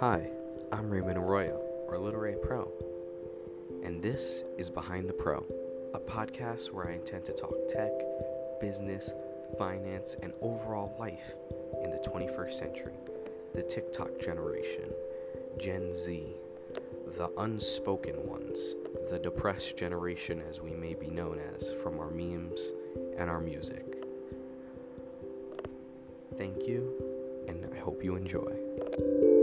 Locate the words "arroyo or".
1.18-1.98